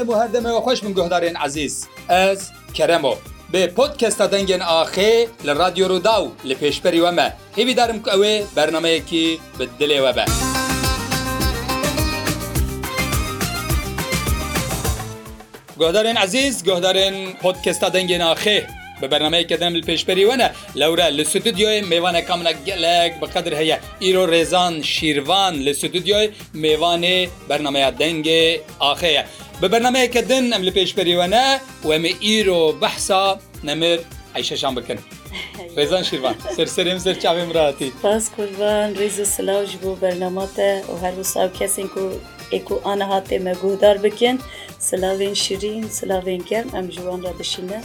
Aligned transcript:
دەم 0.00 0.08
و 0.12 0.20
هەردەمەوە 0.22 0.60
خۆش 0.68 0.78
من 0.84 0.92
گۆهدارێن 0.98 1.36
عزیز 1.44 1.74
ئەس 2.10 2.40
کەرەمەوە 2.76 3.16
بێ 3.52 3.62
پۆتکەستە 3.76 4.26
دەنگێن 4.34 4.62
ئاخێ 4.70 5.12
لە 5.46 5.52
رادیۆ 5.60 5.86
ڕوودا 5.90 6.16
و 6.24 6.28
لە 6.48 6.54
پێشپەری 6.60 7.00
وەمە 7.04 7.28
هیویدارم 7.58 7.98
کە 8.04 8.08
ئەوێ 8.12 8.34
بەرنمەیەکی 8.56 9.26
بدلێوە 9.58 10.12
بە. 10.16 10.24
گۆدارێن 15.80 16.18
عزیز 16.24 16.54
گۆدارێن 16.68 17.16
پۆتکەستا 17.42 17.88
دەنگێن 17.94 18.22
ئاخێ 18.28 18.58
بە 19.00 19.06
بەرنمەیەکە 19.12 19.56
دەم 19.62 19.72
پێشپەریوەە 19.88 20.46
لەورە 20.80 21.06
لە 21.18 21.24
سودیۆی 21.30 21.80
میێوانە 21.90 22.20
کامە 22.28 22.52
گەلێک 22.68 23.12
بەقدر 23.20 23.52
هەیە 23.60 23.76
ئیرۆ 24.02 24.24
ڕێزان 24.32 24.74
شیروان 24.94 25.54
لە 25.66 25.72
سودیۆی 25.80 26.26
میێوانێ 26.62 27.18
بەرنمەیە 27.48 27.90
دەنگێ 28.00 28.44
ئاخەیە. 28.82 29.22
بە 29.60 29.66
بەرنمەیەکە 29.72 30.20
دن 30.30 30.44
ئەم 30.54 30.62
لە 30.66 30.72
پێشپەریوەە 30.76 31.26
وەمە 31.88 32.12
ئیرۆ 32.26 32.60
بەحسا 32.82 33.24
نەمر 33.68 33.98
عیشەشان 34.36 34.74
بکەن. 34.78 34.98
ڕێزان 35.76 36.02
شیروان 36.08 36.36
سەرسەرم 36.56 36.98
سەر 37.04 37.16
چاوێم 37.22 37.50
ڕاتی. 37.56 37.88
پاس 38.04 38.24
کوردوان 38.36 38.88
ڕێز 38.98 39.16
و 39.22 39.24
سلااوش 39.36 39.72
بوو 39.82 39.96
بەرنەماتە 40.02 40.68
و 40.90 40.94
هەروسا 41.04 41.42
کەسین 41.58 41.88
و 42.02 42.04
ئێکو 42.52 42.74
ئاە 42.84 43.04
هااتێ 43.12 43.36
مەگودار 43.46 43.96
بکەن. 44.04 44.36
سلاوێن 44.88 45.34
شیرین 45.44 45.84
سلاوێن 45.98 46.40
گەرم 46.50 46.70
ئەم 46.76 46.86
جوان 46.94 47.20
را 47.26 47.32
بشینە 47.40 47.78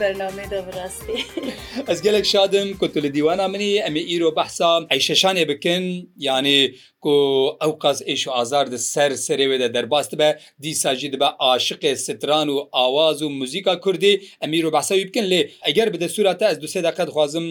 بەرنامەدەڕاستی 0.00 1.18
ئەس 1.88 2.00
gelek 2.06 2.26
şadim 2.32 2.68
ku 2.78 2.88
tu 2.92 3.02
li 3.02 3.14
dîwana 3.14 3.48
minî 3.48 3.72
em 3.88 3.96
ê 3.96 4.02
îro 4.16 4.36
behsa 4.36 4.70
eyşeşanê 4.96 5.48
bikin 5.48 6.10
yanî 6.16 6.74
ku 7.00 7.14
ew 7.66 7.72
qas 7.78 7.98
êş 8.02 8.22
û 8.28 8.30
azar 8.30 8.70
di 8.72 8.78
ser 8.78 9.10
serê 9.10 9.46
wê 9.50 9.60
de 9.60 9.74
derbas 9.74 10.12
dibe 10.12 10.38
dîsa 10.62 10.94
jî 10.94 11.12
dibe 11.12 11.24
aşiqê 11.24 11.96
stran 11.96 12.48
û 12.48 12.68
awaz 12.72 13.22
û 13.22 13.28
muzîka 13.28 13.80
Kurdî 13.80 14.12
em 14.40 14.52
îro 14.60 14.72
behsa 14.72 14.94
wî 14.98 15.06
bikin 15.08 15.24
lê 15.32 15.50
eger 15.66 15.92
bi 15.92 15.96
desûra 16.04 16.38
te 16.38 16.44
ez 16.52 16.60
du 16.62 16.66
sê 16.66 16.80
deqe 16.88 17.06
dixwazim 17.06 17.46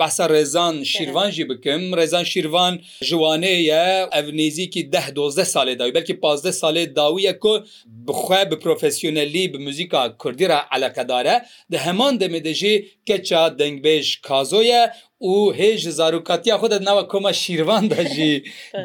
behsa 0.00 0.24
rêzan 0.36 0.84
şîrvan 0.84 1.30
jî 1.30 1.44
bikim 1.50 1.80
rêzan 2.00 2.24
şîrvan 2.32 2.74
jiwanê 3.10 3.56
ye 3.70 4.06
ev 4.18 4.26
nêzîkî 4.38 4.92
deh 4.92 5.06
dozdeh 5.16 5.44
salê 5.54 5.81
داوی 5.82 5.92
بلکه 6.00 6.14
15 6.14 6.50
ساله 6.50 6.86
داویه 6.86 7.32
که 7.32 7.62
بخواه 8.06 8.44
به 8.44 8.56
پروفسیونلی 8.56 9.48
به 9.48 9.58
موزیکا 9.58 10.14
کردی 10.24 10.46
را 10.46 10.62
علاقه 10.70 11.04
داره 11.04 11.42
ده 11.70 11.78
همان 11.78 12.16
دمه 12.16 12.40
دجی 12.40 12.86
کچا 13.08 13.48
دنگبیش 13.48 14.20
کازویه 14.20 14.90
û 15.30 15.34
hêj 15.58 15.74
ji 15.84 15.92
zarokatiya 16.00 16.54
xwe 16.60 16.68
de 16.74 16.78
nava 16.88 17.04
koma 17.12 17.32
şîrvan 17.42 17.84
da 17.92 18.00
jî 18.14 18.32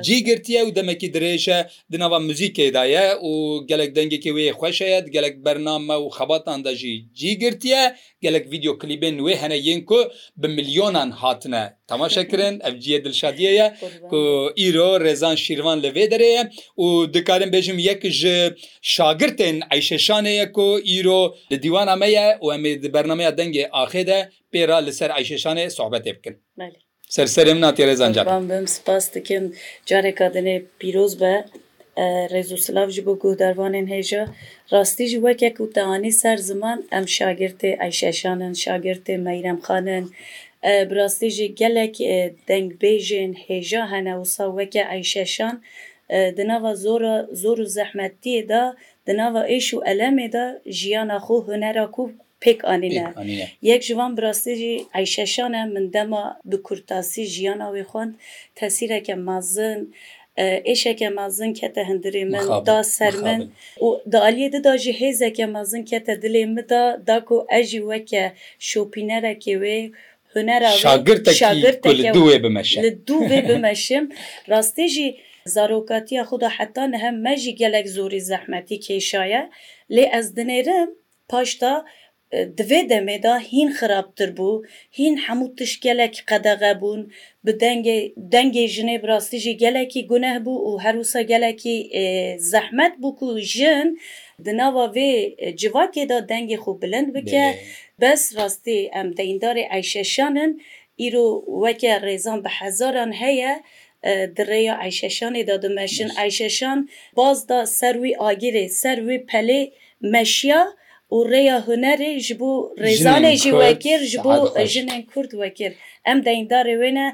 cî 0.05 0.17
girtiye 0.27 0.61
û 0.67 0.69
demekî 0.79 1.09
dirêje 1.15 1.57
di 1.91 1.97
nava 2.03 2.19
muzîkê 2.27 2.67
da 2.75 2.83
ye 2.93 3.05
û 3.29 3.31
gelek 3.71 3.91
dengekê 3.97 4.31
wê 4.37 4.43
xweş 4.59 4.79
ye 4.93 4.99
gelek 5.15 5.35
bername 5.45 5.95
û 6.03 6.05
xebatan 6.17 6.59
da 6.65 6.71
jî 6.81 6.95
cî 7.19 7.31
girtiye 7.41 7.83
gelek 8.25 8.45
video 8.53 8.73
klîbên 8.81 9.15
wê 9.25 9.35
hene 9.41 9.57
yên 9.67 9.81
ku 9.89 9.99
bi 10.41 10.47
milyonan 10.47 11.09
hatine 11.21 11.63
temaşe 11.89 12.27
kirin 12.27 12.55
ev 12.69 12.73
ciye 12.79 12.99
dilşadiye 13.05 13.51
ye 13.59 13.67
ku 14.09 14.17
îro 14.67 14.89
rezan 15.05 15.35
şîrvan 15.45 15.77
li 15.83 15.87
vê 15.95 16.05
derê 16.11 16.29
ye 16.35 16.43
û 16.83 17.13
dikarin 17.13 17.51
bêjim 17.55 17.77
yek 17.89 18.03
ji 18.19 18.37
şagirtên 18.95 19.55
eyşeşanê 19.75 20.31
ye 20.39 20.47
ku 20.55 20.67
îro 20.97 21.21
li 21.51 21.57
dîwana 21.63 21.95
me 22.01 22.09
ye 22.15 22.27
û 22.43 22.45
em 22.55 22.63
ê 22.69 22.71
di 22.83 22.89
bernameya 22.95 23.29
dengê 23.29 23.63
axê 23.81 24.07
de 24.07 24.29
پێرا 24.57 24.79
لەسەر 24.87 25.09
عیشێشانێ 25.17 25.65
سوحبەتێ 25.77 26.11
بکەن 26.17 26.35
سەرسەرم 27.15 27.59
ناتێرە 27.65 27.93
زانجارم 28.01 28.43
سپاس 28.75 29.05
دکەم 29.13 29.45
جارێکا 29.89 30.27
دنێ 30.35 30.55
پیرۆز 30.79 31.13
بە 31.21 31.33
ڕێزوسلااو 32.31 32.89
ji 32.95 32.99
بۆ 33.07 33.13
گوهدارvanên 33.23 33.87
hêja 33.93 34.23
rastî 34.75 35.05
ji 35.11 35.17
wekek 35.25 35.55
û 35.63 35.65
teanî 35.75 36.11
ser 36.21 36.37
ziman 36.49 36.79
em 36.97 37.05
şagirtê 37.17 37.71
eyşeşanin 37.85 38.53
şagirtê 38.63 39.15
meyremxanin 39.27 40.05
birastî 40.91 41.29
jî 41.37 41.47
gelek 41.61 41.95
dengbêjên 42.49 43.31
hêja 43.45 43.81
hene 43.91 44.13
wisa 44.21 44.45
weke 44.57 44.83
eyşeşan 44.95 45.55
di 46.37 46.43
nava 46.51 46.71
zora 46.85 47.15
zor 47.43 47.57
û 47.65 47.67
zehmetiyê 47.77 48.43
da 48.51 48.61
di 49.07 49.13
nava 49.19 49.41
êş 49.57 49.67
û 49.75 49.77
elemê 49.93 50.27
da 50.35 50.45
jiyana 50.79 51.17
xû 51.25 51.35
hunera 51.47 51.85
ku 51.95 52.03
pêk 52.45 52.57
anîne 52.63 53.13
yek 53.69 53.81
ji 53.87 53.93
van 53.99 54.11
birastî 54.17 54.53
eyşeşan 54.99 55.53
e 55.53 55.63
min 55.73 55.87
dema 55.93 56.23
bi 56.51 56.57
kurtasî 56.67 57.23
jiyana 57.33 57.63
wê 57.73 57.81
xwend 57.91 58.13
tesîreke 58.59 59.15
mazin 59.15 59.79
êşeke 60.73 61.09
mazin 61.19 61.53
kete 61.53 61.81
hindirê 61.81 62.25
min 62.25 62.65
da 62.65 62.83
ser 62.83 63.13
min 63.13 63.51
û 63.79 64.11
da 64.11 64.17
aliyê 64.29 64.51
di 64.51 64.63
da 64.63 64.77
jî 64.77 64.91
hêzeke 64.93 65.45
mazin 65.45 65.83
kete 65.85 66.13
dilê 66.13 66.45
min 66.47 66.69
da 66.69 67.01
da 67.07 67.25
ku 67.25 67.47
ez 67.49 67.65
jî 67.71 67.77
weke 67.79 68.33
şopînerekê 68.59 69.55
wê 69.63 69.79
دوێ 72.15 72.37
بمەشم 72.43 74.05
ڕاستێ 74.51 74.85
ژی 74.95 75.09
zarokatiya 75.55 76.23
xuda 76.29 76.49
hetan 76.49 76.91
hem 77.03 77.15
me 77.23 77.35
jî 77.37 77.55
gelek 77.55 77.87
zorî 77.89 78.21
zehmetî 78.21 78.75
kêşaye 78.87 79.41
lê 79.95 80.03
ez 80.17 80.25
dinêrim 80.37 80.89
paş 81.29 81.61
da 81.61 81.85
divê 82.57 82.81
demê 82.93 83.17
da 83.25 83.33
hîn 83.51 83.69
xirabtir 83.77 84.29
bû 84.37 84.49
hîn 84.99 85.15
hemû 85.25 85.47
tişkelek 85.57 86.15
qedexe 86.29 86.71
bûn 86.81 87.01
bi 87.45 87.51
dengê 87.63 87.97
dengê 88.33 88.65
jinê 88.75 88.97
birastî 89.03 89.37
jî 89.45 89.53
gelekî 89.63 90.01
guneh 90.11 90.35
bû 90.45 90.53
û 90.67 90.69
herûsa 90.85 91.21
gelekî 91.21 91.77
zehmet 92.51 92.93
bû 93.01 93.09
ku 93.19 93.27
jin 93.53 93.89
di 94.45 94.57
nava 94.57 94.85
vê 94.95 95.11
civakê 95.61 96.09
da 96.09 96.17
dengê 96.31 96.57
xû 96.63 96.81
bilind 96.81 97.09
bike 97.15 97.45
bes 98.01 98.23
rastî 98.37 98.77
em 98.99 99.07
deyindarê 99.17 99.65
eyşeşanin 99.77 100.51
îro 101.05 101.27
weke 101.65 101.93
rêzan 102.07 102.43
bi 102.45 102.49
hezaran 102.49 103.11
heye, 103.21 103.63
direya 104.37 104.75
eyşeşanê 104.75 105.47
da 105.47 105.61
dimeşin 105.61 106.09
eyşeşan 106.23 106.89
baz 107.17 107.49
da 107.49 107.65
ser 107.65 107.93
wî 107.95 108.11
agirê 108.11 108.69
ser 108.69 108.97
wî 108.97 109.17
pelê 109.31 109.71
meşya 110.01 110.67
û 111.15 111.17
rêya 111.33 111.57
hunerê 111.67 112.11
ji 112.27 112.35
bo 112.41 112.51
rêzanê 112.85 113.33
jî 113.43 113.51
wekir 113.61 113.99
ji 114.11 114.19
bo 114.25 114.33
jinên 114.73 115.01
Kurd 115.13 115.31
wekir 115.41 115.71
em 116.11 116.17
deyindarê 116.27 116.75
wêne 116.81 117.07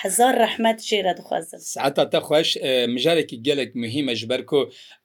hezar 0.00 0.34
rehmet 0.44 0.78
jê 0.88 0.98
re 1.06 1.12
dixwazin. 1.18 1.58
Saeta 1.72 2.04
te 2.12 2.20
xweş 2.28 2.48
mijarekî 2.96 3.36
gelek 3.48 3.70
muhim 3.82 4.06
ji 4.20 4.26
ber 4.30 4.42
ku 4.50 4.60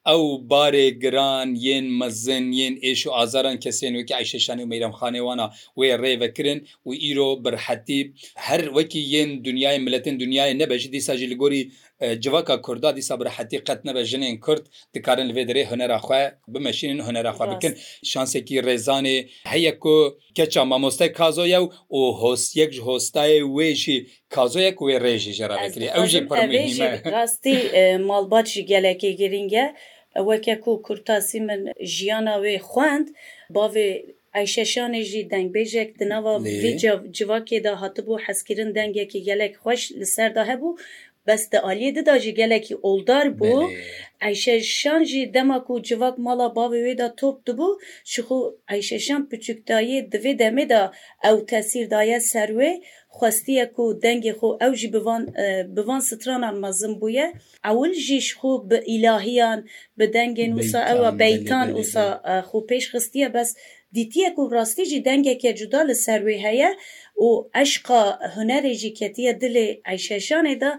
ئەو 0.10 0.24
بارێ 0.52 0.88
گران 1.04 1.50
یەن 1.68 1.86
مەزن 2.00 2.46
یەن 2.60 2.76
ئێش 2.84 3.02
و 3.08 3.12
ئازاران 3.18 3.58
کەسێن 3.64 3.94
وەکی 4.00 4.14
عیشەشانی 4.20 4.64
و 4.64 4.70
مەیرم 4.72 4.94
خانێوانە 5.00 5.46
وێ 5.80 5.90
ڕێوەکردن 6.04 6.60
و 6.88 6.92
ئیرۆ 7.04 7.30
برحەتیب 7.44 8.08
هەر 8.48 8.62
وەکی 8.78 9.02
یەن 9.16 9.30
دنیای 9.48 9.78
ملەتن 9.86 10.16
دنیای 10.24 10.54
نەبەژ 10.62 10.82
دیساژی 10.96 11.32
لەگۆری 11.34 11.64
جوواکە 12.24 12.56
کووردا 12.66 12.90
دیسا 12.98 13.16
برحەتی 13.22 13.58
قەت 13.68 13.80
نەبە 13.88 14.02
ژنێن 14.12 14.36
کورد 14.46 14.64
دکارن 14.94 15.28
لێدرێ 15.36 15.64
هەنەراخوا 15.72 16.22
بمەشین 16.54 16.98
هەنەراخوا 17.08 17.46
بکن 17.52 17.74
شانسێکی 18.12 18.58
ڕێزانێ 18.68 19.18
هەیە 19.54 19.74
و 19.98 19.98
کەچا 20.38 20.64
مامۆستای 20.72 21.10
کازۆە 21.20 21.60
و 21.64 21.68
و 21.98 22.02
هۆستیەک 22.24 22.72
هۆستای 22.88 23.40
وێژی 23.58 23.98
کازۆیەک 24.34 24.78
وێ 24.86 24.96
ڕێژی 25.06 25.34
ژێراکری 25.40 25.88
ئەوژی 25.96 26.20
ڕاستی 27.14 27.58
ماڵباتشی 28.10 28.64
گەلێکی 28.72 29.12
گرنگە 29.22 29.66
وەکێک 30.30 30.64
و 30.68 30.82
کورتاسی 30.86 31.40
من 31.48 31.62
ژیانە 31.96 32.36
وێ 32.44 32.56
خوند 32.70 33.08
باێ 33.56 33.88
ئایشەشانێ 34.36 35.02
ژی 35.10 35.28
دەنگبێژێک 35.34 35.90
دناوە 36.00 36.34
جوواکێدا 37.18 37.74
هاتبوو 37.84 38.22
حەسکردن 38.26 38.70
دەنگێکی 38.78 39.26
گەلێک 39.28 39.54
خۆش 39.64 39.82
لەسەردا 40.00 40.44
هەبوو 40.52 40.78
بەستە 41.28 41.58
عالیە 41.68 41.92
دداژی 41.98 42.38
گەلێکی 42.40 42.76
ئۆلدار 42.86 43.28
بوو 43.40 43.66
ئایشەشان 44.24 45.02
ژی 45.10 45.24
دەماک 45.36 45.66
و 45.70 45.84
جوواک 45.88 46.16
ماڵا 46.26 46.48
باێ 46.58 46.80
وێدا 46.86 47.08
تۆپ 47.20 47.36
دبوو 47.48 47.80
شخو 48.12 48.40
ئایشەشان 48.70 49.22
پچکتایی 49.30 49.98
دوێ 50.12 50.34
دەمێدا 50.42 50.84
ئەو 51.24 51.38
تەسیردایە 51.52 52.20
سەروێ 52.32 52.72
و 52.80 52.84
خواستیە 53.18 53.66
و 53.86 53.86
دەنگی 54.06 54.34
خۆ 54.40 54.50
ئەو 54.62 54.74
ژی 54.80 54.90
بڤان 55.76 56.02
سترانان 56.10 56.56
مەزم 56.64 56.94
بووە 57.02 57.28
ئەول 57.68 57.92
ژیش 58.08 58.28
خۆ 58.40 58.52
بە 58.70 58.78
ئیلاهیان 58.90 59.60
بە 59.98 60.06
دەنگێن 60.16 60.52
وسا 60.60 60.82
ئەوە 60.90 61.10
بەیتان 61.22 61.68
وسا 61.80 62.06
خۆ 62.50 62.60
پێش 62.70 62.84
خستیە 62.92 63.28
بەس 63.36 63.50
دیتیەک 63.96 64.36
و 64.40 64.50
ڕاستیژی 64.56 65.04
دەنگێکە 65.08 65.52
جودا 65.60 65.82
لە 65.90 65.96
سەروی 66.06 66.44
هەیە 66.48 66.72
و 67.24 67.28
عشقا 67.62 68.04
هوەرێژی 68.36 68.92
کەتیە 69.00 69.34
دلێ 69.42 69.68
ئەیشەشانێدا 69.88 70.72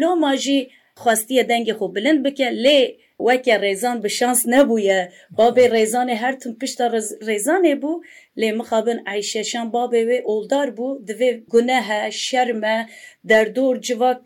لۆ 0.00 0.08
ماژی 0.24 0.60
خواستیە 1.02 1.42
دەنگی 1.50 1.76
خۆ 1.78 1.84
بلند 1.96 2.18
بکە 2.26 2.48
لێ 2.64 2.80
وەکە 3.28 3.54
ڕێزان 3.64 3.96
بە 4.04 4.10
شانس 4.18 4.40
نەبووە 4.54 4.98
بابێ 5.38 5.64
ڕێزانێ 5.74 6.16
هەرتم 6.22 6.52
پشتە 6.60 6.86
ڕێزانێ 7.28 7.74
بوو 7.82 8.02
لێ 8.40 8.50
مخابن 8.60 8.98
ئایشەشان 9.08 9.66
بابێ 9.76 10.02
وێ 10.08 10.18
ئۆلدار 10.28 10.68
بوو 10.76 10.98
دوێ 11.08 11.30
گونەهە 11.52 12.00
شەرمە 12.26 12.76
دەردۆر 13.28 13.74
جوواک 13.86 14.18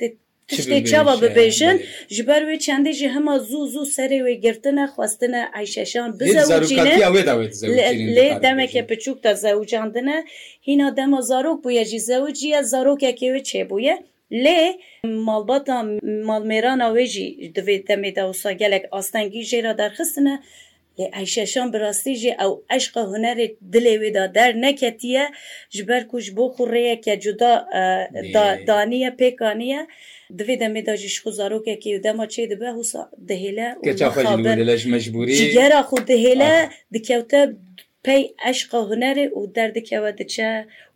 تشتێ 0.50 0.79
چاوا 0.91 1.14
ببێژن 1.23 1.76
ji 2.14 2.23
ber 2.29 2.43
wê 2.49 2.56
çendê 2.64 2.93
ji 2.99 3.06
hema 3.14 3.37
zû 3.49 3.61
zû 3.73 3.82
serê 3.96 4.20
wê 4.26 4.35
girtine 4.44 4.85
xwestine 4.94 5.43
eyşeşan 5.61 6.11
bizewcîne 6.19 6.94
lê 8.17 8.29
demeke 8.44 8.82
piçûk 8.90 9.19
te 9.25 9.32
zewcandine 9.43 10.19
hîna 10.67 10.88
dema 10.99 11.20
zarok 11.31 11.58
bûye 11.64 11.85
jî 11.90 12.00
zewciye 12.08 12.61
zarokekê 12.73 13.29
wê 13.35 13.43
çêbûye 13.50 13.94
لێ 14.44 14.61
ماڵباتا 15.29 15.76
ماڵمێرانە 16.29 16.87
وێژی 16.94 17.29
دەوێت 17.56 17.82
دەمێدا 17.91 18.25
وسا 18.31 18.50
gelek 18.61 18.85
ئاستەنگی 18.93 19.43
ژێرا 19.50 19.73
دەرخستنە 19.81 20.35
لێ 20.99 21.06
ئەیشەشان 21.17 21.69
بڕاستیژێ 21.73 22.32
ئەو 22.41 22.53
عشقا 22.76 23.03
هوەرێک 23.12 23.53
دلێ 23.75 23.94
وێدا 24.03 24.25
دەر 24.37 24.50
نەکەتیە 24.65 25.25
ji 25.75 25.81
ber 25.88 26.03
کوش 26.11 26.26
بۆ 26.37 26.44
خوڕەیەکە 26.55 27.15
جودا 27.25 27.55
دانیە 28.69 29.11
پێکانیە 29.21 29.81
divê 30.38 30.55
demê 30.62 30.82
da 30.88 30.94
jî 31.03 31.09
xu 31.17 31.31
zarokekê 31.38 31.91
dema 32.05 32.26
çê 32.32 32.43
dibe 32.50 32.69
hûsa 32.79 33.03
dihêle 33.29 33.69
gera 35.59 35.81
xu 35.88 35.99
dihêle 36.11 36.55
dikewte 36.94 37.41
pey 38.06 38.23
eşqa 38.50 38.79
hunerê 38.91 39.26
û 39.38 39.41
derdikewe 39.56 40.12
diçe 40.19 40.50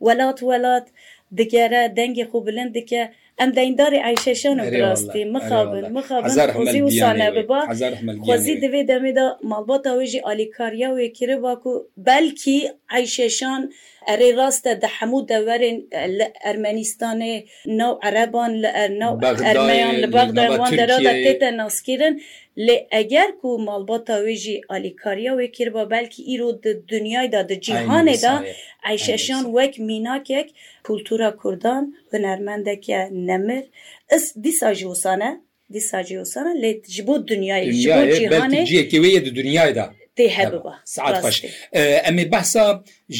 welat 0.04 0.38
welat 0.48 0.86
digere 1.36 1.82
dengê 1.96 2.25
xu 2.30 2.38
bilind 2.46 2.75
dike 2.75 3.02
em 3.44 3.50
deyindarê 3.58 3.98
eyşeşan 4.08 4.58
û 4.58 4.64
rastî 4.82 5.22
mixabin 5.34 5.86
mixabin 5.96 6.75
wîsane 6.86 7.28
biba 7.36 7.60
xwezî 8.26 8.54
divê 8.62 8.82
demê 8.90 9.12
de 9.19 9.26
malbata 9.50 9.90
wê 9.98 10.06
jî 10.12 10.20
alîkariya 10.32 10.90
wê 10.98 11.08
kiriba 11.19 11.52
ku 11.62 11.72
belkî 12.08 12.58
eyşeşan 12.98 13.60
ئەرێ 14.08 14.30
ڕاستە 14.38 14.72
دە 14.82 14.88
هەموو 14.98 15.20
دەوەرن 15.30 15.76
لە 16.18 16.26
ئەرمەنیستانێ 16.44 17.34
ناو 17.80 17.92
عەرەبان 18.04 18.50
لە 18.62 18.70
ئەرمەیان 19.46 19.94
لە 20.02 20.08
بەغدەوان 20.14 20.70
دەرادە 20.78 21.12
تێتە 21.24 21.48
ناسکردن 21.60 22.14
لێ 22.66 22.76
ئەگەر 22.94 23.28
و 23.50 23.52
ماڵباتا 23.66 24.16
وێژی 24.26 24.62
ئالیکاریە 24.70 25.32
وێ 25.38 25.46
کردبا 25.56 25.84
بەلکی 25.92 26.26
ئیرۆ 26.30 26.48
دنیایدا 26.92 27.40
دجییهانێدا 27.50 28.34
ئایشەشیان 28.86 29.44
وەک 29.56 29.74
میناکێک 29.88 30.48
کولتورا 30.86 31.30
کوردان 31.40 31.82
هنەرمەندەکە 32.12 33.00
نەمر 33.28 33.62
ئەس 34.12 34.24
دیسا 34.44 34.70
ژوسانە 34.80 35.30
دیسا 35.74 36.00
جیوسانە 36.08 36.52
لێ 36.62 36.72
ji 36.94 37.02
bo 37.06 37.14
dünyayê 37.30 37.72
ji 37.84 37.88
bo 37.96 38.02
cîhanê 38.18 38.62
ciyekê 38.68 38.98
wê 39.02 39.08
ye 39.16 39.20
di 39.26 39.30
dünyayê 39.38 39.72
da 39.78 39.86
ساعت 40.84 41.42
ئەمێ 42.06 42.24
بەسا 42.34 42.66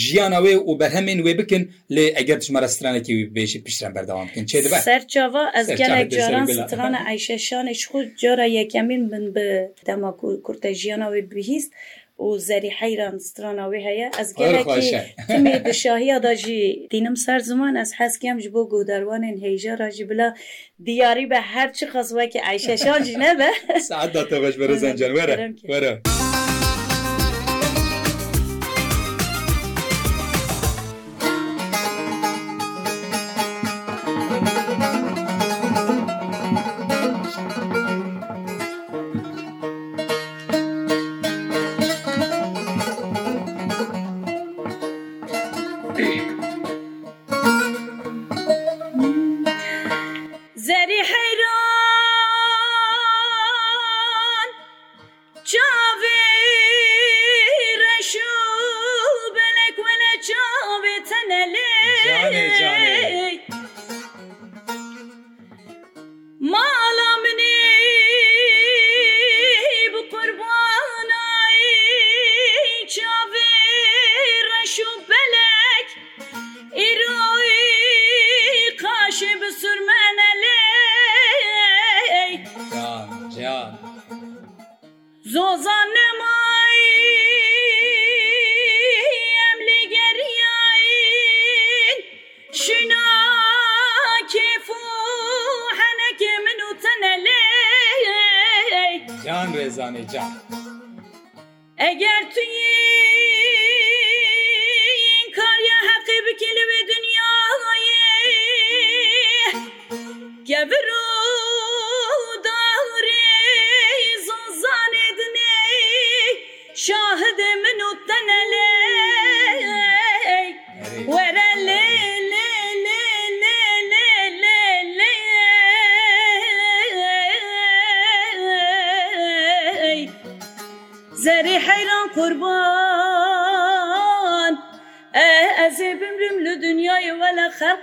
ژیانەوەی 0.05 0.57
و 0.69 0.73
بەرهەمێن 0.81 1.19
وێ 1.25 1.35
بکن 1.41 1.63
لێ 1.95 2.05
ئەگەر 2.17 2.39
ژمەرەسترانێکی 2.47 3.15
بێشی 3.35 3.59
پیشران 3.67 3.93
بەرداوام 3.97 4.27
بکەن 4.29 4.45
چێ 4.51 4.59
دەبە 4.65 4.79
سەرچاوە 4.89 5.45
ئەزگەلێک 5.57 6.09
جاران 6.19 6.47
سترانە 6.61 7.01
ئایشەشانێک 7.07 7.81
خود 7.91 8.07
جۆرە 8.23 8.47
یەکەمین 8.59 9.03
من 9.13 9.25
بە 9.35 9.47
دەما 9.89 10.11
کورتە 10.47 10.71
ژیانەوەی 10.81 11.23
بهیست 11.33 11.73
و 12.27 12.31
زەری 12.49 12.73
حەیران 12.79 13.17
سترانەوەی 13.29 13.83
هەیە 13.89 14.09
ئەزگەلێکی 14.19 14.81
بشاهیا 15.67 16.19
داژی 16.27 16.63
دینم 16.93 17.17
سەر 17.25 17.41
زمان 17.51 17.75
ئەس 17.81 17.91
حەسکەم 18.01 18.37
ji 18.45 18.49
بۆ 18.55 18.63
گودەروانên 18.73 19.37
هێژە 19.45 19.75
ڕژی 19.83 20.05
بلا 20.11 20.29
دیاری 20.87 21.27
بە 21.33 21.39
هەرچی 21.53 21.87
خەزوەکی 21.93 22.41
ئایشەشان 22.47 23.01
ژ 23.07 23.11
نەبە 23.23 23.51
سعدا 23.93 24.23
تەبەش 24.31 24.55
بەرە 24.61 24.75
زەنجەر 24.83 25.11
وەرە 25.17 25.35
وەرە. 25.73 25.95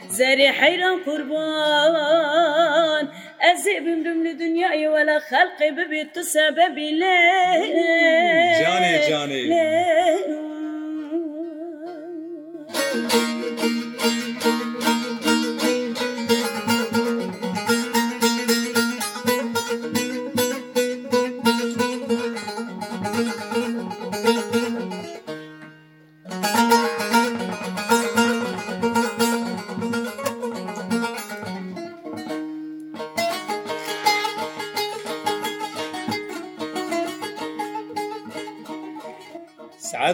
زاري 0.10 0.50
حيران 0.52 1.00
قربان 1.04 3.08
أزي 3.42 3.80
بمرم 3.80 4.24
لدنياي 4.28 4.88
ولا 4.88 5.20
خلقي 5.20 5.72
ببت 5.72 6.20
سبب 6.20 6.78
ليه 6.78 7.68
جاني 8.62 9.10
جاني 9.10 9.48
ليه 9.48 10.01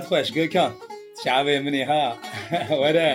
خۆشگەکە 0.08 0.66
چاوێ 1.24 1.56
منی 1.64 1.84
ها 1.90 2.04
وەرە 2.82 3.12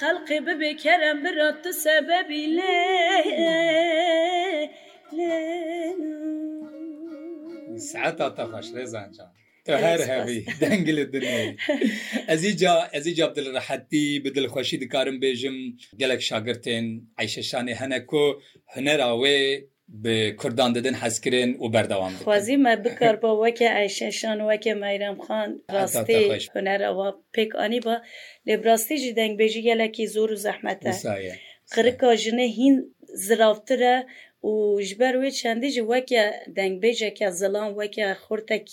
خەڵقی 0.00 0.38
ببێ 0.46 0.70
کەرم 0.82 1.18
برا 1.24 1.48
تو 1.62 1.70
سەبەبی 1.84 2.44
لێ 2.56 2.84
سعتا 7.90 8.28
تەخەش 8.36 8.66
ڕێزانجان. 8.76 9.30
هەر 9.86 10.00
هەوی 10.12 10.38
دەنگ 10.62 10.86
لە 10.98 11.04
دنیا 11.14 11.38
ئەزیجا 12.30 12.74
ئەزیجا 12.94 13.26
بدلڕەحەتی 13.32 14.06
بدلخۆشی 14.24 14.76
دکارم 14.82 15.16
بێژم 15.24 15.56
گەلک 16.00 16.20
شاگرتێن 16.30 16.86
عیشەشانێ 17.20 17.74
هەنە 17.82 17.98
کۆ 18.10 18.24
هەنەراوێ 18.74 19.40
bi 19.88 20.36
Kurdan 20.36 20.74
didin 20.74 20.94
hezkirin 21.02 21.54
û 21.54 21.64
berdewam 21.74 22.12
Xwazî 22.24 22.56
me 22.66 22.74
bikar 22.84 23.16
bo 23.22 23.30
weke 23.44 23.68
eyşeşan 23.82 24.38
weke 24.46 24.72
Meyremxan 24.84 25.48
rastê 25.76 26.20
hunereva 26.54 27.08
pêk 27.34 27.50
anî 27.64 27.80
ba 27.86 27.94
lê 28.46 28.54
rastî 28.68 28.96
jî 29.02 29.10
dengbêjî 29.20 29.60
gelekî 29.70 30.04
zor 30.16 30.28
û 30.34 30.36
zehmet 30.46 30.80
e. 30.86 30.92
Qirika 31.74 32.12
jine 32.22 32.46
hîn 32.56 32.76
ziravtir 33.26 33.80
e 33.94 33.96
و 34.42 34.80
ji 34.82 34.94
ber 34.98 35.14
wê 35.22 35.30
çendî 35.42 35.68
ji 35.68 35.80
weke 35.80 36.22
dengbêjeke 36.56 37.30
zilan 37.30 37.68
weke 37.78 38.06
xurtek 38.26 38.66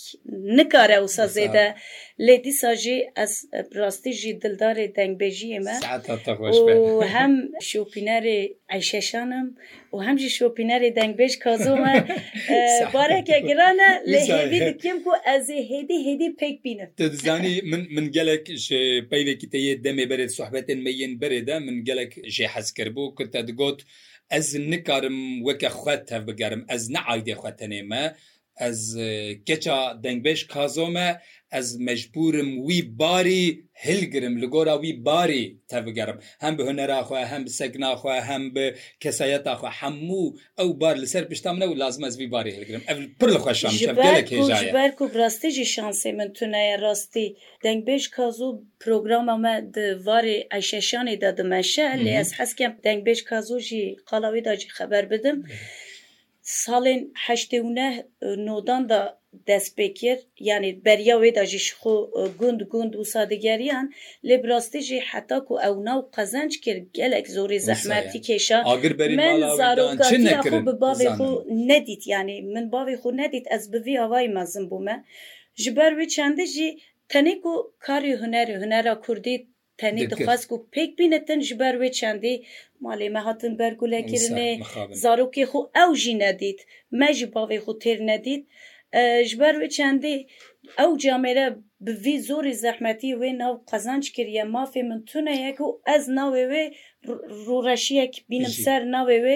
nikare 0.58 0.98
wisa 1.04 1.26
zêde 1.36 1.66
lê 2.28 2.36
dîsa 2.44 2.72
jî 2.84 2.96
ez 3.24 3.34
rastî 3.80 4.12
jî 4.22 4.32
dildarê 4.44 4.86
dengbêjiyê 5.00 5.60
me 5.68 5.76
hem 7.16 7.32
şopînerê 7.70 8.40
eşeşanim 8.78 9.48
û 9.94 10.06
hem 10.06 10.16
jî 10.20 10.30
şopînerê 10.40 10.90
dengbêj 11.00 11.40
kazo 11.40 11.78
me 11.78 11.94
bareke 12.94 13.40
giran 13.48 13.78
e 13.80 13.92
lê 14.12 14.22
hêvî 14.30 14.60
dikim 14.68 14.98
ku 15.04 15.12
ez 15.36 15.50
ê 15.50 15.60
hêdî 15.70 15.98
hêdî 16.08 16.36
pek 16.42 16.56
bînim 16.66 16.90
Tu 16.98 17.12
dizanî 17.14 17.62
min 17.72 17.84
min 17.96 18.12
gelek 18.12 18.48
ji 18.58 18.82
peyvekî 19.12 19.50
te 19.52 19.58
yê 19.60 19.74
demê 19.86 20.06
berê 20.12 20.28
sohbetên 20.40 20.80
me 20.86 20.90
yên 21.00 21.12
berê 21.22 21.48
de 21.48 21.60
min 21.60 21.78
gelek 21.86 22.12
jê 22.36 22.48
hezkir 22.48 22.88
bû 22.96 23.16
ku 23.16 23.32
te 23.32 23.48
digot 23.48 23.80
ez 24.30 24.50
nikarim 24.56 25.42
weke 25.46 25.70
xwe 25.70 25.96
tev 26.08 26.26
bigerim 26.28 26.64
ez 26.76 26.84
ne 26.94 27.00
aydê 27.12 27.36
xwe 27.40 27.52
tenê 27.60 27.82
me 27.92 28.04
ez 28.68 28.80
e, 29.10 29.42
keça 29.48 29.78
dengbêj 30.04 30.42
kazome 30.54 31.08
ez 31.60 31.68
mecburim 31.90 32.50
wî 32.68 32.80
barî 33.04 33.44
hilgirim 33.86 34.36
li 34.42 34.48
gora 34.56 34.76
wî 34.84 34.92
barî 35.10 35.44
tevigerim 35.72 36.18
hem 36.44 36.54
bi 36.58 36.64
hunera 36.70 37.00
xwe 37.08 37.22
hem 37.34 37.42
bi 37.46 37.50
segna 37.62 37.92
xwe 38.02 38.16
hem 38.30 38.44
bi 38.56 38.66
kesayeta 39.04 39.54
xwe 39.60 39.70
hemû 39.82 40.24
ew 40.64 40.72
bar 40.84 40.96
li 41.04 41.08
ser 41.14 41.24
pişta 41.32 41.50
min 41.56 41.62
ew 41.68 41.74
lazim 41.84 42.04
ez 42.10 42.16
vî 42.22 42.28
barî 42.36 42.52
hilgirim 42.58 42.84
ev 42.92 42.98
pir 43.20 43.30
li 43.36 43.40
xweşam 43.46 43.74
ber 44.78 44.90
ku 45.00 45.04
rastî 45.22 45.50
jî 45.56 45.66
şansê 45.76 46.10
min 46.20 46.30
tuneye 46.38 46.76
rastî 46.88 47.26
dengbêj 47.66 48.04
kazû 48.18 48.48
programa 48.84 49.36
me 49.46 49.56
di 49.76 49.88
varê 50.08 50.38
eşeşanê 50.60 51.16
de 51.24 51.30
dimeşe 51.38 51.86
lê 52.04 52.12
ez 52.22 52.30
heskem 52.40 52.72
dengbêj 52.88 53.20
kazû 53.32 53.56
jî 53.68 53.84
qala 54.10 54.28
wê 54.36 54.42
da 54.46 54.54
jî 54.62 54.68
xeber 54.78 55.04
bidim 55.14 55.38
salên 56.64 57.00
heştê 57.28 57.58
neh 57.78 57.96
nodan 58.48 58.84
da 58.94 59.02
destpêkir 59.52 60.18
yanî 60.50 60.72
beriya 60.86 61.16
wê 61.22 61.32
da 61.38 61.44
jî 61.52 61.60
xo 61.82 61.94
gund 62.40 62.62
gund 62.74 62.94
û 63.02 63.04
sadegeriyan 63.14 63.86
lê 64.30 64.38
birastî 64.44 64.80
jî 64.90 65.00
heta 65.12 65.38
ku 65.48 65.54
ew 65.68 65.76
nav 65.90 66.02
qezenc 66.16 66.54
kir 66.64 66.78
gelek 67.00 67.26
zorê 67.38 67.60
zehmetî 67.70 68.20
kêşa 68.28 68.60
min 69.22 69.40
zaroka 69.62 70.06
bi 70.68 70.72
bavê 70.86 71.08
xû 71.18 71.28
nedît 71.72 72.02
yanî 72.14 72.38
min 72.56 72.66
bavê 72.76 72.96
xû 73.02 73.10
nedît 73.22 73.46
ez 73.56 73.64
bi 73.74 73.80
vî 73.86 73.96
havayî 74.04 74.30
mezin 74.38 74.66
bû 74.72 74.78
me 74.88 74.96
ji 75.64 75.70
ber 75.78 75.92
wê 76.00 76.06
çendê 76.16 76.46
jî 76.56 76.70
tenê 77.12 77.34
ku 77.44 77.54
karî 77.86 78.14
huner 78.22 78.48
hunera 78.62 78.96
kurdî 79.06 79.36
tenê 79.82 80.04
dixwaz 80.12 80.42
ku 80.50 80.56
pêk 80.74 80.92
bîne 81.00 81.20
tin 81.28 81.40
ji 81.48 81.56
ber 81.62 81.74
wê 81.82 81.90
çendî 82.00 82.34
malê 82.86 83.10
me 83.16 83.20
hatin 83.28 83.54
bergulekirinê 83.60 84.50
zarokê 85.04 85.46
xû 85.52 85.60
ew 85.84 85.92
jî 86.04 86.14
nedît 86.26 86.60
me 87.00 87.10
ji 87.18 87.28
bavê 87.36 87.58
xû 87.66 87.72
têr 87.84 88.00
nedît 88.12 88.44
ji 89.26 89.40
ber 89.40 89.56
çendê 89.76 90.16
ew 90.84 90.92
camere 91.06 91.48
bi 91.86 91.94
vî 92.04 92.16
zorî 92.30 92.54
zehmetî 92.66 93.10
wê 93.22 93.32
nav 93.42 93.54
qezanç 93.70 94.06
kiriye 94.16 94.46
mafê 94.56 94.82
min 94.90 95.00
tune 95.12 95.36
ye 95.44 95.52
ku 95.60 95.68
ez 95.96 96.06
navê 96.18 96.44
wê 96.54 96.64
roreşiyek 97.48 98.14
bînim 98.30 98.54
ser 98.66 98.82
navê 98.96 99.18
wê 99.26 99.36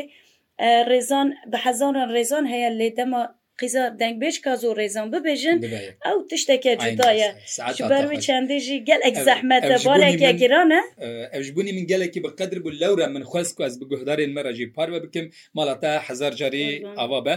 rêzan 0.91 1.27
bi 1.51 1.57
hezaran 1.65 2.09
rêzan 2.15 2.45
heye 2.53 2.69
lêdema 2.81 3.23
قیزا 3.59 3.83
دەنگبێژ 4.01 4.35
کا 4.45 4.51
زۆر 4.61 4.75
ڕێزان 4.81 5.07
ببێژن 5.13 5.57
ئەو 6.05 6.17
تشتێکە 6.29 6.73
جدایە 6.85 7.29
بەروی 7.91 8.19
چندێژی 8.27 8.77
گەلێک 8.89 9.15
زەحمەتە 9.27 9.75
بالێکە 9.85 10.31
گرانە 10.41 10.81
ئەوش 11.33 11.47
بوونی 11.55 11.71
من 11.77 11.85
گەلێکی 11.91 12.19
بەقدر 12.25 12.59
بوو 12.63 12.73
لەورە 12.81 13.05
من 13.15 13.23
خواست 13.29 13.51
کو 13.55 13.61
ئەس 13.67 13.75
بگوهدارێن 13.81 14.31
مەرەژی 14.37 14.67
پارە 14.77 14.97
بکەم 15.05 15.25
ماڵاتە 15.57 15.91
هزار 16.07 16.33
جاری 16.39 16.67
ئاوا 16.99 17.19
بە 17.27 17.35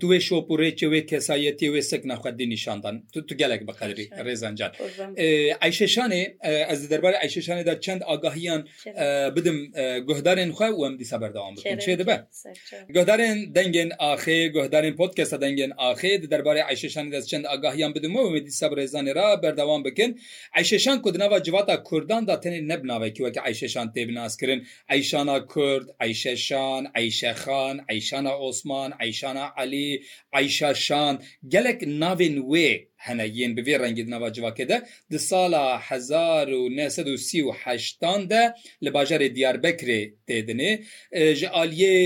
توێ 0.00 0.18
شۆپورێکی 0.28 0.86
وێ 0.92 1.00
کەسایەتی 1.10 1.68
وێ 1.72 1.80
سەک 1.90 2.02
ناخواردی 2.10 2.46
نیشاندان 2.54 2.94
تو 3.12 3.18
تو 3.28 3.32
گەلێک 3.40 3.62
بەقدری 3.68 4.06
ڕێزانجان 4.26 4.70
ئایشەشانێ 5.62 6.22
ئەز 6.68 6.80
دەربارە 6.92 7.18
ئایشەشانێدا 7.22 7.74
چەند 7.84 8.02
ئاگاهیان 8.08 8.60
بدم 9.36 9.56
گوهدارێن 10.08 10.50
خوای 10.56 10.72
وم 10.80 10.94
دیسە 11.02 11.16
بەردەوام 11.22 11.54
بکەن 11.56 11.78
چێ 11.84 11.92
دەبە 12.00 12.16
گۆدارێن 12.96 13.36
دەنگێن 13.56 13.90
ئاخێ 14.02 14.38
گۆهدارێن 14.56 14.94
پۆتکە 15.00 15.24
کەسە 15.28 15.38
دەنگێن 15.44 15.72
ئاخێ 15.82 16.12
دەربارەی 16.32 16.66
عیششان 16.70 17.06
دەست 17.14 17.26
چەند 17.30 17.44
ئاگاهیان 17.50 17.92
بدمەوە 17.96 18.38
دیسە 18.46 18.66
ڕێزانێرا 18.78 19.28
بەردەوام 19.42 19.80
بکەن 19.86 20.10
عیششان 20.58 20.96
کودنەوە 21.04 21.38
جواتە 21.46 21.74
کورداندا 21.88 22.34
تەنێ 22.42 22.60
نەبناوێکی 22.70 23.22
وەکە 23.24 23.40
عیششان 23.48 23.86
تێبناسکردن 23.94 24.60
ئەیشانە 24.90 25.36
کورد 25.52 25.86
عیششان 26.04 26.82
عیشەخان 26.98 27.76
عیشانە 27.92 28.32
ئۆسمان 28.42 28.90
عیشانە 29.02 29.44
علی 29.60 29.88
عیشاشان 30.38 31.14
گەلک 31.52 31.80
ناوێن 32.02 32.36
وێ 32.52 32.72
هەنە 33.06 33.24
یەن 33.38 33.52
بڤێ 33.56 33.74
ڕەنگید 33.82 34.08
ناوا 34.14 34.28
جوواکەدا 34.36 34.76
di 35.10 35.18
ساڵا 35.30 35.64
1938 35.78 38.30
de 38.32 38.40
li 38.84 38.90
bajarê 38.96 39.28
Diyarbekirê 39.36 40.00
têdinê 40.28 40.70
ji 41.38 41.46
aliyê 41.62 41.96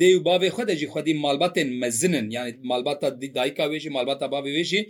dê 0.00 0.08
û 0.18 0.20
bavê 0.28 0.48
xwe 0.54 0.64
de 0.68 0.74
jî 0.80 0.86
xwedî 0.92 1.12
malbatên 1.24 1.68
mezinin 1.82 2.26
yani 2.36 2.52
malbata 2.70 3.08
dayika 3.36 3.64
wê 3.72 3.78
jî 3.84 3.90
malbata 3.98 4.26
bavê 4.34 4.50
wê 4.56 4.64
jî 4.70 4.80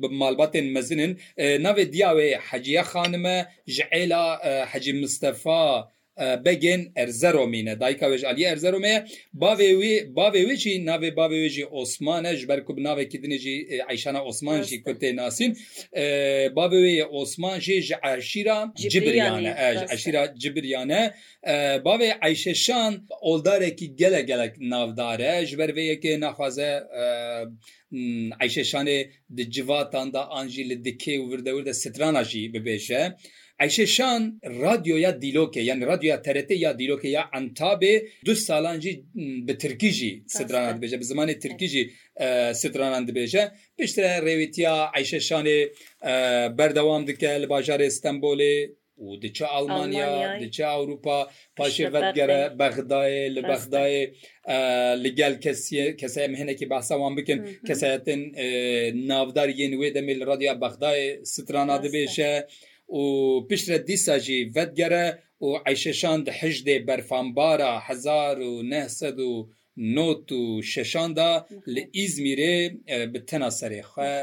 bi 0.00 0.06
malbatên 0.22 0.66
mezinin 0.76 1.12
navê 1.66 1.84
diya 1.94 2.10
wê 2.18 2.26
heciya 2.48 2.84
xanime 2.92 3.36
ji 3.74 3.82
êla 4.00 4.24
hecî 4.72 4.92
Mistefa 5.02 5.62
بگن 6.16 6.80
ئەرزەرۆمینە 6.98 7.74
دایکاوێژ 7.82 8.22
علی 8.30 8.42
ئەرزەرۆمەیە 8.50 8.98
باێوی 9.42 9.94
باێوێکی 10.18 10.74
ناوێ 10.88 11.10
باێژی 11.18 11.64
ئۆسمانە 11.76 12.32
ژ 12.38 12.40
بەرکو 12.50 12.72
ناوێ 12.86 13.04
کردنێژی 13.12 13.56
عیشانە 13.90 14.20
ئۆسمانشی 14.26 14.76
کورتێ 14.84 15.10
ناسین 15.20 15.50
باێوەیە 16.56 17.06
ئۆسمان 17.14 17.56
ژێ 17.66 17.78
ژ 17.88 17.90
عشیرا 18.12 18.58
جبریانە 18.92 19.52
عشیرا 19.94 20.22
جبریانە 20.42 21.02
باێ 21.86 22.08
عیشەشان 22.26 22.92
ئۆلدارێکی 23.26 23.86
گەلە 24.00 24.20
گەلک 24.30 24.52
ناودارە 24.72 25.34
ji 25.48 25.54
ber 25.60 25.70
vê 25.76 25.84
yekê 25.92 26.12
naxwaze 26.24 26.70
eyşeşanê 28.44 28.98
di 29.36 29.44
civatanda 29.54 30.22
an 30.38 30.46
jî 30.54 30.62
li 30.68 30.76
dikê 30.86 31.14
û 31.22 31.24
virdewer 31.32 31.64
de 31.68 31.74
strana 31.82 32.22
jî 32.30 32.42
bibêje 32.54 33.02
ئەیششان 33.62 34.20
رادیۆیا 34.66 35.10
دیلۆکە 35.22 35.60
یان 35.70 35.80
رادیۆیا 35.90 36.18
تەرەتە 36.26 36.54
یا 36.64 36.70
دیلۆکە 36.80 37.08
یا 37.18 37.22
ئەتابێ 37.34 37.94
دو 38.28 38.32
ساڵانجی 38.46 38.92
بە 39.46 39.54
ترکیژی 39.62 40.12
سدرانان 40.36 40.74
دەبێژە 40.76 40.96
بە 41.02 41.06
زمانی 41.12 41.34
ترکیژی 41.44 41.84
سدرانان 42.60 43.04
دەبێژە 43.08 43.42
پێشترە 43.78 44.10
ڕێویتیا 44.26 44.76
ئەیششانێ 44.94 45.58
بەردەوام 46.58 47.02
دکە 47.08 47.32
لە 47.42 47.46
باژارێ 47.52 47.86
ئستەمبولێ 47.90 48.56
و 49.06 49.08
دچە 49.22 49.46
ئەلمانیا 49.54 50.08
دچە 50.42 50.64
ئەوروپا 50.74 51.18
پاشێ 51.58 51.86
بەدگەرە 51.94 52.40
بەغدایە 52.60 53.24
لە 53.36 53.40
بەخدایە 53.50 54.02
لەگەل 55.04 55.34
کەسەیە 56.00 56.26
هەنێکی 56.40 56.66
باساوان 56.72 57.12
بکەن 57.18 57.40
کەسەتن 57.68 58.20
ناودار 59.10 59.48
یێن 59.60 59.72
وێ 59.80 59.88
دەمێ 59.96 60.14
لە 60.20 60.24
ڕادیا 60.30 60.52
بەخدای 60.62 61.00
سترانا 61.34 61.76
دەبێشە. 61.84 62.32
û 63.00 63.02
piştre 63.48 63.78
dîsa 63.88 64.16
jî 64.26 64.38
vedgere 64.56 65.06
û 65.46 65.48
eyşeşan 65.70 66.18
di 66.26 66.30
hijdê 66.40 66.76
berfanbara 66.88 67.72
hezar 67.86 68.36
û 68.50 68.50
nehsed 68.72 69.18
û 69.30 69.32
not 69.96 70.26
û 70.40 70.42
şeşan 70.72 71.10
da 71.16 71.30
li 71.74 71.82
İzmirê 72.04 72.56
bi 73.12 73.18
tena 73.28 73.50
serê 73.60 73.80
xwe 73.90 74.14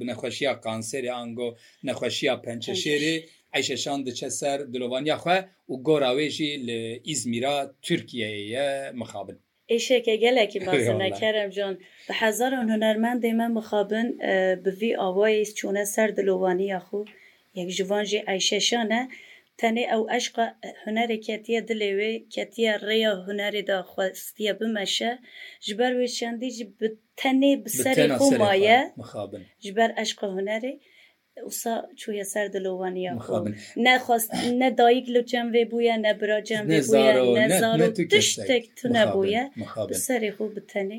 bi 0.00 0.04
nexweşiya 0.10 0.52
kanserê 0.64 1.10
ango 1.22 1.48
nexweşiya 1.88 2.34
pençeşêrê 2.44 3.14
eyşeşan 3.58 3.98
diçe 4.06 4.30
ser 4.40 4.58
dilovaniya 4.72 5.16
xwe 5.24 5.38
û 5.72 5.74
gora 5.86 6.10
wê 6.18 6.28
jî 6.36 6.50
li 6.66 6.80
İzmîra 7.12 7.56
Tirkiyeyê 7.86 8.42
ye 8.56 8.68
mixabin 9.00 9.38
êşeke 9.76 10.14
gelekî 10.24 10.58
basenekerim 10.66 11.50
can 11.56 11.74
bi 12.08 12.12
hezaran 12.22 12.68
hunermendê 12.74 13.30
me 13.38 13.46
mixabin 13.58 14.08
bi 14.64 14.70
vî 14.80 14.90
awayê 15.06 15.44
çûne 15.58 15.84
ser 15.94 16.10
dilowaniya 16.16 16.80
xû 16.88 16.98
یەک 17.58 17.68
ژڤژی 17.76 18.20
ئایشەشانە 18.28 19.02
تەنێ 19.60 19.84
ئەو 19.92 20.02
عشق 20.16 20.34
هوەرێک 20.82 21.22
کەتیە 21.28 21.60
دلێوێ 21.70 22.12
کەتیە 22.34 22.72
ڕێە 22.86 23.10
هوەرێدا 23.24 23.78
خواستە 23.90 24.50
بمەشە 24.58 25.12
ژبەر 25.66 25.92
وێ 25.98 26.06
چندیجی 26.18 26.66
تەنێ 27.20 27.52
بسەری 27.64 28.08
خۆمایە 28.20 28.80
ژبەر 29.64 29.90
عشق 30.02 30.18
هوەرێ 30.36 30.74
وسا 31.50 31.74
چوە 32.00 32.24
سەر 32.32 32.46
دلوانیا 32.54 33.12
نەخواست 33.86 34.28
نەدایک 34.62 35.06
لوچەم 35.14 35.46
وێ 35.54 35.62
بووە 35.72 35.94
نەبراجەم 36.06 36.64
تشتێک 38.12 38.64
تو 38.78 38.84
نەبووە 38.96 39.42
سەری 40.06 40.32
خۆ 40.36 40.44
بتەنێ 40.54 40.98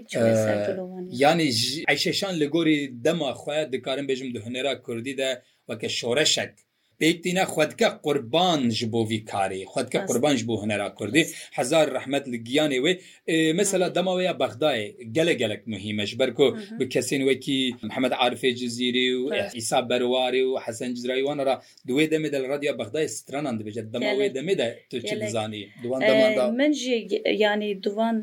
یانی 1.24 1.50
عیشەشان 1.92 2.34
لە 2.42 2.46
گۆری 2.54 2.78
دەما 3.06 3.30
خوێت 3.42 3.68
دکارم 3.74 4.06
بێژم 4.10 4.30
دو 4.36 4.40
هوەرا 4.46 4.74
کوردی 4.86 5.16
دە 5.20 5.30
وەکە 5.70 5.90
شۆرەشک 6.00 6.54
پێیتینە 7.02 7.44
خودکە 7.54 7.88
قوربان 8.06 8.62
ji 8.78 8.86
بۆ 8.94 9.02
vî 9.12 9.20
karê 9.32 9.62
xudkە 9.74 10.00
qurban 10.10 10.34
ji 10.40 10.44
بۆ 10.50 10.56
hinera 10.64 10.90
Kurdî 11.00 11.22
hezar 11.58 11.86
rehmet 11.98 12.26
li 12.32 12.38
giyanê 12.48 12.80
wê 12.86 12.94
mesela 13.60 13.86
dema 13.98 14.14
veya 14.20 14.34
bexdayê 14.44 14.86
gelek 15.18 15.38
gelek 15.44 15.62
muhîme 15.74 16.06
ji 16.10 16.16
ber 16.22 16.30
ku 16.38 16.46
bi 16.80 16.86
kesên 16.94 17.22
wekî 17.30 17.60
Mehemed 17.90 18.14
Arfê 18.26 18.50
cizîrî 18.62 19.08
û 19.22 19.22
İsa 19.62 19.80
berwarê 19.92 20.42
û 20.50 20.52
hesen 20.66 20.90
cizrayî 20.98 21.24
wan 21.30 21.40
ra 21.48 21.56
duê 21.88 22.06
demê 22.14 22.30
de 22.34 22.38
radya 22.54 22.72
bexdayê 22.80 23.10
stranan 23.20 23.56
dibêje 23.60 23.82
dema 23.94 24.12
wê 24.20 24.28
demê 24.38 24.56
de 24.62 24.68
tu 24.90 24.96
çi 25.08 25.16
dizanî 25.22 25.62
min 26.62 26.72
jî 26.82 26.98
yanî 27.44 27.70
duvan 27.86 28.16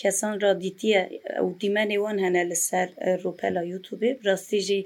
kesan 0.00 0.34
radîtiye 0.46 1.02
ew 1.42 1.50
dîmenê 1.62 1.96
wan 2.04 2.18
hene 2.24 2.42
li 2.50 2.56
ser 2.68 2.88
rûpela 3.24 3.62
YouTube 3.72 4.10
rastî 4.28 4.60
jî 4.68 4.80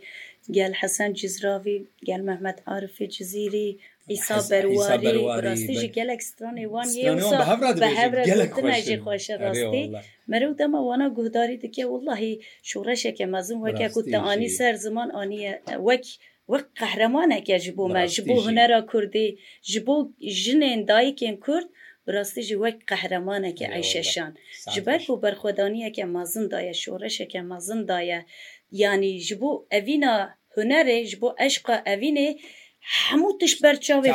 گەل 0.56 0.72
حەسەن 0.80 1.11
جزراوی 1.20 1.78
گەل 2.08 2.22
مەحمەد 2.28 2.58
عرفی 2.72 3.06
جززیری 3.14 3.68
ئیسا 4.12 4.37
بەرواری 4.50 5.12
ڕاستیژی 5.44 5.88
گەلک 5.96 6.20
سترانی 6.28 6.66
وان 6.74 6.88
هەژی 8.74 8.98
خۆشە 9.04 9.34
ڕاستی 9.44 9.84
مەرەو 10.30 10.52
دەمە 10.61 10.80
وانە 10.88 11.06
گوهداری 11.16 11.61
دکێ 11.64 11.84
وڵی 11.92 12.32
شوڕەشێکە 12.68 13.26
مەزم 13.34 13.58
وەکە 13.66 13.87
کوتەانی 13.94 14.50
سەر 14.58 14.74
زمان 14.84 15.08
آنیە 15.22 15.52
وەک 15.88 16.04
وەک 16.52 16.64
قەهرەمانەکە 16.80 17.56
ji 17.64 17.70
بۆ 17.76 17.84
me 17.94 18.02
ji 18.14 18.20
بۆ 18.28 18.34
hunera 18.46 18.80
Kurdî 18.90 19.28
ji 19.70 19.80
بۆ 19.87 19.96
jinên 20.42 20.80
dayikên 20.90 21.37
Kurd 21.44 21.68
ڕاستیژی 22.14 22.56
وەک 22.62 22.76
قەهرەمانەکە 22.90 23.66
ئەیشەشان 23.74 24.32
ji 24.72 24.80
ber 24.87 25.00
و 25.12 25.20
بەرخۆدانیەکە 25.22 26.04
مەزندایە 26.16 26.74
شۆڕەشەکە 26.82 27.40
مەزندایە 27.50 28.20
ینی 28.82 29.12
ji 29.26 29.34
بۆ 29.40 29.50
ئەڤینا 29.72 30.14
هوەرێ 30.62 30.98
ji 31.10 31.14
بۆ 31.22 31.28
eşqa 31.46 31.76
evînê 31.94 32.28
hemû 33.02 33.30
tişt 33.40 33.58
berçavê 33.64 34.10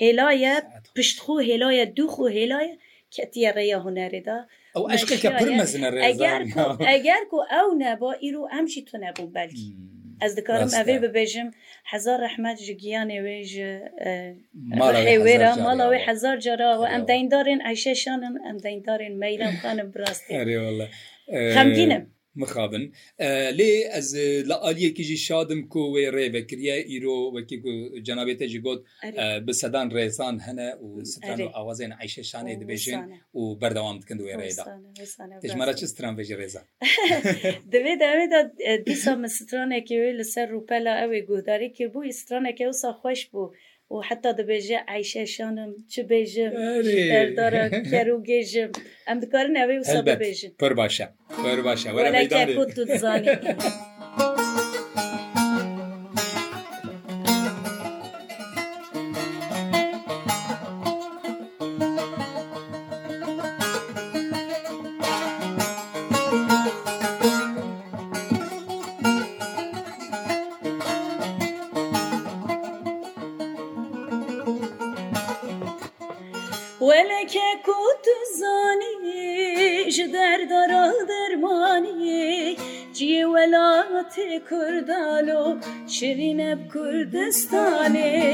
hêlaye 0.00 0.54
piştxû 0.96 1.34
hêlaye 1.50 1.84
dûxû 1.98 2.24
hêlaye 2.38 2.72
ketiye 3.14 3.50
rêya 3.58 3.78
hunerê 3.86 4.22
da 4.28 4.36
eger 6.96 7.22
ku 7.30 7.38
ew 7.60 7.68
nebo 7.84 8.10
îro 8.28 8.42
em 8.58 8.66
jî 8.72 8.80
tu 8.88 8.96
nebû 9.04 9.24
belkî 9.34 9.68
ez 10.24 10.32
dikarim 10.36 10.70
evê 10.80 10.96
bibêjim 11.04 11.48
hezar 11.92 12.18
rehmet 12.26 12.58
ji 12.66 12.74
giyanê 12.82 13.18
wê 13.26 13.38
ji 13.52 13.70
hêwêra 15.10 15.50
mala 15.66 15.84
wê 15.94 15.98
hezar 16.08 16.36
cara 16.46 16.68
we 16.80 16.86
em 16.96 17.02
deindarên 17.10 17.60
eşeşanin 17.72 18.34
em 18.48 18.56
deindarên 18.66 19.14
meyran 19.22 19.54
xanin 19.62 19.88
birastî 19.94 20.30
xemgînim 21.56 22.04
مخابن 22.42 22.82
لێ 23.58 23.72
ئەز 23.92 24.08
لە 24.50 24.56
ئالیەکیژی 24.64 25.18
شادم 25.26 25.60
کو 25.72 25.80
وێ 25.94 26.04
ڕێبەکریە 26.16 26.76
ئیرۆ 26.90 27.16
وەکی 27.36 27.56
جنابێتە 28.06 28.46
جگوت 28.54 28.80
بە 29.46 29.52
سەدان 29.60 29.86
ڕێزان 29.96 30.36
هەنە 30.46 30.68
و 30.86 31.04
ستان 31.12 31.38
و 31.42 31.48
ئاوازێن 31.56 31.92
عیشەشانێ 32.02 32.54
دەبێژێن 32.60 33.02
و 33.38 33.42
بەردەوام 33.60 33.96
بکەند 34.00 34.20
وێ 34.24 34.34
ڕێدا 34.42 34.64
دژمارە 35.44 35.74
چ 35.78 35.80
سترانبێژی 35.92 36.38
ڕێزان 36.40 36.64
دەوێ 37.72 37.94
داوێدا 38.02 38.40
دیسا 38.86 39.12
مە 39.22 39.28
سترانێکی 39.38 39.96
وێ 40.02 40.10
لەسەر 40.20 40.46
ڕوپەلا 40.54 40.92
ئەوێ 41.00 41.20
گوهداری 41.28 41.68
کرد 41.76 41.90
بوو 41.92 42.12
سترانێکی 42.20 42.66
وسا 42.70 42.90
خۆش 43.00 43.20
بوو. 43.32 43.48
و 43.94 43.96
حتا 44.08 44.30
دەبێژە 44.40 44.78
عیشەشانم 44.92 45.70
چ 45.92 45.94
بێژم 46.10 46.52
کەر 47.92 48.06
و 48.16 48.18
گێژم 48.28 48.70
ئەم 49.08 49.18
دکارن 49.22 49.54
ئەوێ 49.60 49.76
و 49.80 49.84
سە 49.92 50.00
بێژم 50.20 50.52
پەر 50.62 50.72
باشە 50.78 51.06
پەر 51.44 51.58
باشە 51.66 51.88
وەرە 51.96 52.22
دزانانی. 52.60 53.34
هاتی 84.06 84.40
کردالو 84.50 85.44
شرینب 85.94 86.58
کردستانی 86.74 88.32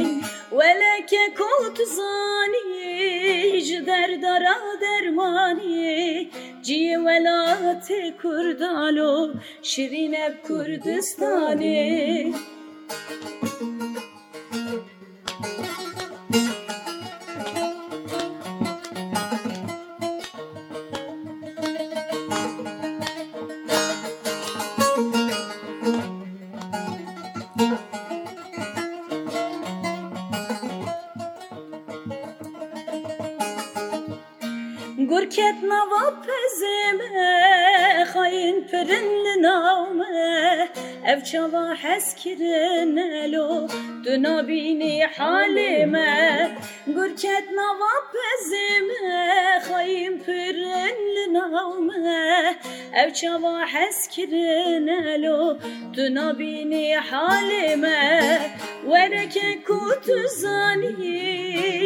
ولکه 0.59 1.23
کل 1.39 1.65
تزانی 1.75 3.61
جدر 3.69 4.11
دارا 4.23 4.57
درمانی 4.83 6.29
جی 6.63 6.97
ولات 7.05 7.89
کردالو 8.23 9.33
شرینب 9.63 10.35
کردستانی 10.49 11.83
Thank 13.43 13.61
you. 13.63 13.72
çava 41.25 41.75
hez 41.79 42.15
kirin 42.15 42.97
elo 42.97 43.67
Tu 44.05 44.23
nabînî 44.23 45.07
halê 45.17 45.87
me 45.87 46.51
Gurket 46.95 47.45
nava 47.59 47.95
pezê 48.13 48.69
me 48.87 49.17
Xayîn 49.69 50.15
pirin 50.25 50.99
li 51.15 51.35
nav 51.35 51.79
me 51.79 52.57
Ev 53.01 53.13
çava 53.13 53.67
hez 53.67 54.07
kirin 54.09 54.87
elo 54.87 55.59
Tu 55.95 56.15
nabînî 56.15 56.97
halê 57.11 57.77
me 57.77 58.03
Wereke 58.85 59.63
ku 59.65 59.81
tu 60.07 60.29
zanî 60.29 60.93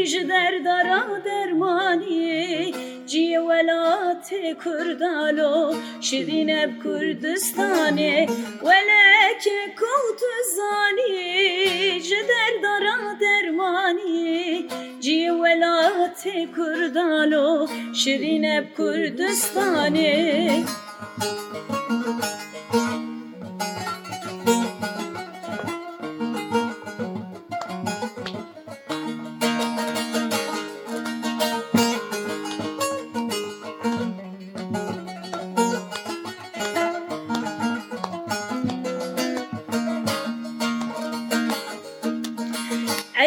ji 0.07 0.29
derdara 0.29 1.25
dermanî 1.25 2.73
Ciye 3.09 3.39
welatê 3.41 4.55
Kurdalo 4.63 5.75
Şirîn 6.01 6.49
ev 6.49 6.71
Kurdistanê 6.83 8.15
wele 8.63 9.07
که 9.41 9.51
کوت 9.79 10.21
زانی 10.57 12.01
جدر 12.01 12.53
دارا 12.63 12.97
درمانی 13.21 14.69
جی 15.01 15.29
ولات 15.29 16.23
کردالو 16.57 17.67
شرین 17.95 18.65
کردستانی 18.79 20.65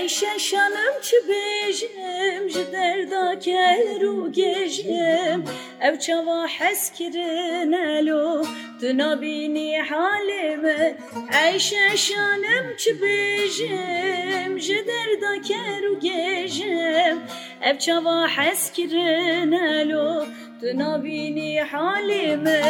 şeşanım 0.09 0.95
çi 1.07 1.15
bêjim 1.29 2.43
ji 2.53 2.65
derda 2.75 3.25
ker 3.39 4.01
û 4.13 4.33
gêjim 4.37 5.39
Ev 5.81 5.99
çava 5.99 6.47
hez 6.47 6.89
kirin 6.91 7.71
elo 7.73 8.43
Tu 8.79 8.89
nabînî 8.97 9.71
halê 9.89 10.57
me 10.63 10.97
Ey 11.45 11.59
şeşanım 11.59 12.65
çi 12.77 12.89
bêjim 13.01 14.59
ji 14.65 14.79
derda 14.87 15.33
ker 15.41 15.83
û 15.91 15.99
gêjim 16.07 17.17
Ev 17.61 17.77
çava 17.77 18.27
hez 18.27 18.71
kirin 18.71 19.51
elo 19.51 20.25
Tu 20.61 20.67
nabînî 20.79 21.61
halê 21.71 22.37
me 22.45 22.63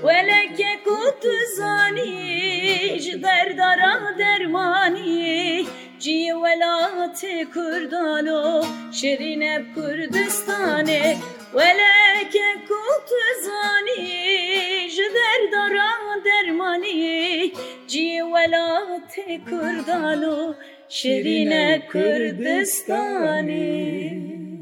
Weleke 0.00 0.72
ku 0.84 0.96
tu 1.22 1.34
zanî 1.56 2.64
ji 3.00 3.22
derdara 3.22 4.14
dermanî 4.18 5.66
جی 6.02 6.30
ولات 6.42 7.20
کردان 7.54 8.28
و 8.28 8.62
شرین 8.92 9.42
کردستانه 9.76 11.16
ولکه 11.54 12.42
کت 12.68 13.08
زانی 13.44 14.88
جدر 14.90 15.38
داران 15.52 16.18
درمانی 16.24 17.52
جی 17.86 18.20
ولات 18.20 19.14
کردان 19.46 20.24
و 20.24 20.52
شرین 20.88 21.78
کردستانه 21.94 24.53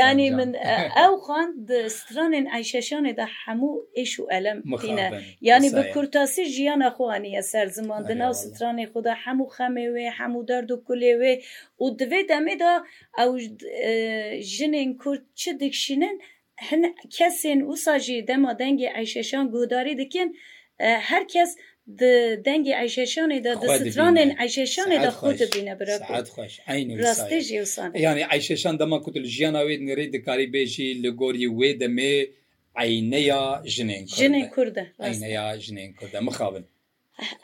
ینی 0.00 0.28
من 0.38 0.50
ئەو 0.98 1.14
خوان 1.24 1.48
سترانên 1.98 2.46
ئایشەشانê 2.54 3.12
de 3.18 3.26
hemû 3.42 3.70
êş 4.02 4.12
û 4.22 4.24
elem 4.38 4.58
xîne 4.82 5.08
yanî 5.50 5.68
bi 5.76 5.82
kurtasî 5.94 6.44
jiyana 6.54 6.88
xaniye 6.98 7.42
ser 7.52 7.66
ziman 7.76 8.02
di 8.08 8.14
nav 8.22 8.32
stranê 8.42 8.86
xuda 8.92 9.12
hemû 9.24 9.44
xemê 9.56 9.84
wê 9.94 10.06
hemû 10.20 10.40
derd 10.48 10.70
û 10.76 10.76
kulê 10.88 11.14
wê 11.22 11.34
û 11.82 11.84
divê 12.00 12.20
demê 12.30 12.54
da 12.64 12.72
ew 13.22 13.32
jinên 14.54 14.90
kurd 15.02 15.22
çi 15.40 15.52
dikşînin 15.60 16.16
hin 16.68 16.82
kesên 17.16 17.60
wisa 17.70 17.94
jî 18.06 18.16
dema 18.28 18.52
dengê 18.60 18.88
eyşeşan 19.00 19.44
guhdarî 19.54 19.94
dikin 19.98 20.28
herkes 21.12 21.50
di 22.00 22.12
dengê 22.46 22.72
eyşeşanê 22.82 23.38
de 23.46 23.52
di 23.62 23.66
stranên 23.78 24.30
eyşeşanê 24.42 24.96
de 25.04 25.10
xwe 25.18 25.30
dibîne 25.40 25.74
bi 25.80 25.84
rastê 27.06 27.38
jî 27.46 27.54
yanî 28.06 28.22
eyşeşan 28.34 28.74
dema 28.80 28.98
ku 29.04 29.10
li 29.22 29.28
jiyana 29.36 29.60
wê 29.68 29.74
nirê 29.88 30.06
dikarî 30.14 30.46
bêjî 30.54 30.86
li 31.02 31.10
gorî 31.20 31.48
wê 31.58 31.70
demê 31.82 32.14
eyneya 32.84 33.44
jinên 33.74 34.02
jinên 34.18 34.44
Kurd 34.54 34.76
eyneya 35.06 35.46
jinên 35.64 35.88
Kurd 35.98 36.12
mixabin 36.28 36.64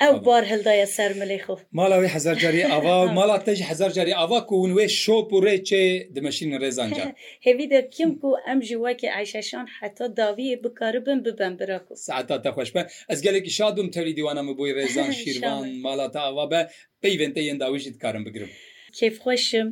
ئەو 0.02 0.14
بار 0.26 0.42
هەلدایە 0.52 0.86
سەر 0.96 1.12
ملی 1.20 1.40
خۆ 1.44 1.54
ماڵاوی 1.78 2.10
هزار 2.16 2.36
جاری 2.42 2.62
ئاوا 2.72 2.96
ماڵا 3.18 3.36
تەژی 3.46 3.64
هزار 3.70 3.90
جاری 3.96 4.12
ئاوا 4.18 4.38
و 4.60 4.68
نوێ 4.72 4.86
شۆپ 5.02 5.28
و 5.34 5.42
ڕێچێ 5.46 5.84
دمەشین 6.16 6.48
ڕێزانجا 6.62 7.04
هێوی 7.46 7.66
دەکیم 7.74 8.10
و 8.28 8.32
ئەم 8.46 8.58
جیواکە 8.68 9.08
ئایشەشان 9.16 9.66
حتا 9.76 10.04
داوی 10.18 10.48
بکاربن 10.64 11.18
ببم 11.26 11.54
براک 11.60 11.84
سعتا 12.06 12.36
تەخۆش 12.44 12.70
بە 12.74 12.82
ئەس 13.10 13.18
گەلێکی 13.26 13.52
شادم 13.58 13.88
تەلی 13.96 14.14
دیوانەمە 14.18 14.52
بۆی 14.58 14.74
ڕێزان 14.78 15.10
شیروان 15.20 15.64
ماڵاتە 15.84 16.20
ئاوا 16.24 16.44
بە 16.52 16.60
پەیڤێنتە 17.02 17.40
یەنداویژیت 17.48 17.96
کارم 18.02 18.22
بگرم 18.26 18.50
کێفخۆشم 18.98 19.68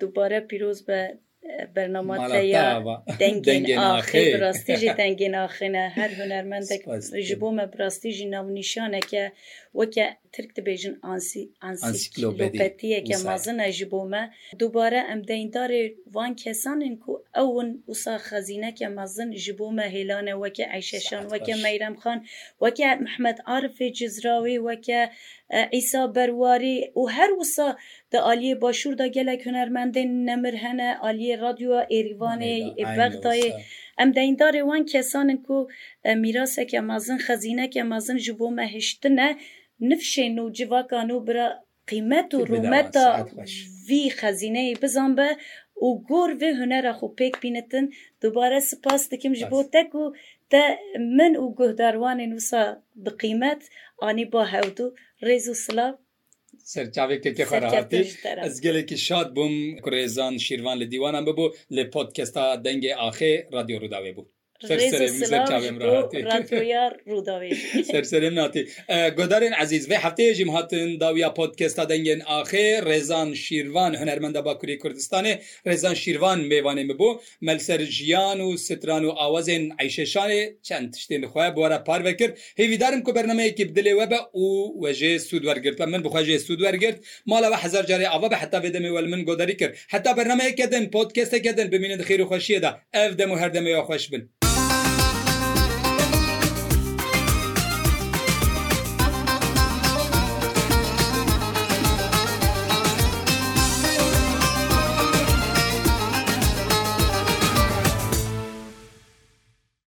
دووبارە 0.00 0.40
پیرۆز 0.48 0.78
بە 0.88 0.98
بەرنەماتەیە 1.74 2.64
دەنگێن 3.48 3.82
ئاخی 3.92 4.26
ڕاستیژی 4.42 4.90
دەنگێن 5.00 5.34
ئاخێنە 5.40 5.82
هەر 5.96 6.10
هوەرمەندێک 6.18 6.82
ji 7.28 7.34
بۆ 7.40 7.48
me 7.56 7.64
ڕاستیژی 7.80 8.26
ناونیشانێکە 8.34 9.24
وەکە 9.78 10.06
ترک 10.34 10.50
dibêjin 10.56 10.94
ansîlopetiyeke 11.88 13.16
mazin 13.28 13.58
e 13.68 13.70
ji 13.78 13.86
bo 13.92 14.00
me 14.12 14.22
dubare 14.60 15.00
em 15.12 15.20
deynddarê 15.30 15.82
van 16.16 16.32
kesanên 16.42 16.94
ku 17.02 17.12
ئەوون 17.38 17.68
وسا 17.90 18.14
خەزینەکە 18.30 18.86
مەزن 18.98 19.28
ji 19.44 19.52
بۆ 19.58 19.66
me 19.78 19.86
hêlanê 19.94 20.34
weke 20.42 20.64
eyşeşan 20.76 21.22
weke 21.32 21.54
meyremxan 21.66 22.18
weke 22.62 22.88
Mehmed 23.06 23.38
Arifê 23.56 23.86
cizrawê 23.98 24.54
weke 24.68 25.00
ئیسا 25.76 26.02
berwarî 26.16 26.76
û 27.00 27.02
her 27.16 27.30
wisa 27.40 27.68
di 28.12 28.16
aliyê 28.30 28.56
başûr 28.62 28.98
da 28.98 29.06
gelek 29.06 29.46
hunermendên 29.46 30.08
nemir 30.26 30.54
hene 30.64 30.88
aliyê 31.08 31.34
radyoa 31.40 31.82
êrivanê 31.98 32.54
bexdayê 32.98 33.50
em 34.02 34.08
deyindarê 34.18 34.60
wan 34.68 34.84
kesanin 34.92 35.36
ku 35.46 35.56
mîraseke 36.24 36.80
mezin 36.92 37.18
xezineke 37.28 37.82
mezin 37.82 38.18
ji 38.24 38.32
bo 38.38 38.48
me 38.56 38.64
hiştine 38.74 39.28
nifşên 39.90 40.34
û 40.44 40.44
civakan 40.56 41.08
û 41.16 41.18
bira 41.26 41.46
qîmet 41.90 42.28
û 42.38 42.38
rûmeta 42.50 43.06
vî 43.88 44.02
xezineyê 44.18 44.72
bizan 44.82 45.12
be 45.18 45.28
û 45.84 45.86
gor 46.10 46.30
vê 46.40 46.50
hunera 46.60 46.92
xu 46.98 47.06
pêk 47.18 47.34
bînitin 47.44 47.84
dubare 48.22 48.60
spas 48.70 49.02
dikim 49.12 49.32
ji 49.40 49.46
bo 49.52 49.60
tek 49.74 49.88
û 50.02 50.04
te 50.52 50.64
min 51.18 51.34
û 51.42 51.44
guhdarwanên 51.60 52.30
wisa 52.38 52.62
bi 53.04 53.10
qîmet 53.20 53.60
anî 54.08 54.24
ba 54.34 54.42
hewdû 54.54 54.86
rêz 55.28 55.46
û 55.54 55.56
silav 55.66 55.92
سەرچاوێکێکی 56.72 57.44
خەرهاتی 57.50 58.02
ئەس 58.44 58.56
گەلێکی 58.64 58.96
شاد 59.06 59.28
بووم 59.36 59.56
کوێزان 59.84 60.34
شیروان 60.46 60.76
لە 60.82 60.86
دیوانان 60.92 61.24
ببوو 61.28 61.54
لێ 61.76 61.82
پۆتکەستا 61.94 62.44
دەنگێ 62.66 62.92
ئاخێ 63.00 63.32
رادیۆ 63.54 63.76
ڕووداوێ 63.82 64.12
بوو 64.16 64.24
سەرسەرم 67.92 68.34
ناتی 68.34 68.62
گۆدارێن 69.18 69.54
عزیز 69.62 69.84
بێ 69.90 69.96
هەفتەیەژیم 70.04 70.50
هاتن 70.56 70.88
داویا 71.02 71.28
پۆتکستا 71.38 71.84
دەنگێن 71.90 72.20
ئاخێ 72.30 72.66
ڕێزان 72.88 73.28
شیروان 73.44 73.92
هەنەرمەندە 74.00 74.40
باکووری 74.46 74.76
کوردستانی 74.82 75.34
ڕێزان 75.68 75.96
شیروان 76.02 76.38
میێوانێ 76.50 76.84
ببوو 76.90 77.18
مەلسەر 77.46 77.80
ژیان 77.96 78.38
و 78.46 78.56
ستران 78.66 79.02
و 79.04 79.10
ئاوازێن 79.20 79.64
عیشێشانێ 79.80 80.42
چەند 80.66 80.86
تشتێن 80.94 81.22
خۆە 81.32 81.46
بۆرە 81.56 81.78
پارە 81.86 82.12
کرد 82.20 82.34
هیویدارم 82.60 83.00
کو 83.06 83.10
بەرنمەیەکی 83.16 83.64
بدلێ 83.70 83.92
وەبە 84.00 84.20
و 84.42 84.46
وەژێ 84.82 85.12
سوودوەرگرت 85.28 85.78
من 85.92 86.02
بخواژێ 86.06 86.36
سوودوەرگرت 86.46 86.98
ماڵەوە 87.30 87.58
هزار 87.64 87.84
جارێ 87.90 88.06
ئەوە 88.12 88.28
بە 88.32 88.36
حتا 88.42 88.58
بێدەمێ 88.64 88.90
وەل 88.94 89.06
من 89.12 89.20
گۆداری 89.28 89.56
کرد 89.60 89.72
حتا 89.92 90.10
بەرنمەیەکەدن 90.18 90.84
پۆتکەستەکەدن 90.94 91.66
ببینن 91.74 92.00
خێر 92.08 92.20
و 92.22 92.26
خۆشیەدا 92.30 92.70
ئەف 92.96 93.12
دەم 93.18 93.30
و 93.32 93.36
هەردەمەوە 93.42 93.84
خۆش 93.90 94.04
بن. 94.12 94.22